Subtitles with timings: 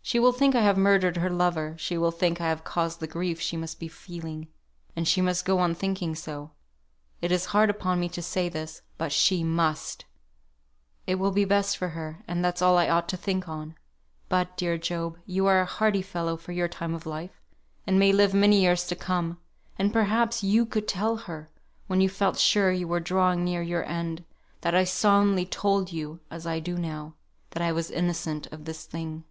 [0.00, 3.08] She will think I have murdered her lover; she will think I have caused the
[3.08, 4.46] grief she must be feeling.
[4.94, 6.52] And she must go on thinking so.
[7.20, 10.04] It is hard upon me to say this; but she must.
[11.08, 13.74] It will be best for her, and that's all I ought to think on.
[14.28, 17.40] But, dear Job, you are a hearty fellow for your time of life,
[17.84, 19.38] and may live a many years to come;
[19.76, 21.50] and perhaps you could tell her,
[21.88, 24.22] when you felt sure you were drawing near your end,
[24.60, 27.14] that I solemnly told you (as I do now)
[27.50, 29.24] that I was innocent of this thing.